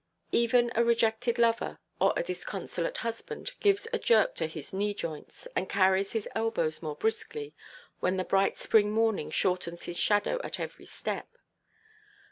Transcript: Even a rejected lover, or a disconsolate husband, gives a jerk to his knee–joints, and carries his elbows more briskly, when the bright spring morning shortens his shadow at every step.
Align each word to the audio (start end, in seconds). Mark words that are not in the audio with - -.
Even 0.31 0.71
a 0.73 0.83
rejected 0.83 1.37
lover, 1.37 1.77
or 1.99 2.11
a 2.17 2.23
disconsolate 2.23 2.97
husband, 3.05 3.51
gives 3.59 3.87
a 3.93 3.99
jerk 3.99 4.33
to 4.33 4.47
his 4.47 4.73
knee–joints, 4.73 5.47
and 5.55 5.69
carries 5.69 6.13
his 6.13 6.27
elbows 6.33 6.81
more 6.81 6.95
briskly, 6.95 7.53
when 7.99 8.17
the 8.17 8.25
bright 8.25 8.57
spring 8.57 8.89
morning 8.89 9.29
shortens 9.29 9.83
his 9.83 9.99
shadow 9.99 10.41
at 10.43 10.59
every 10.59 10.85
step. 10.85 11.27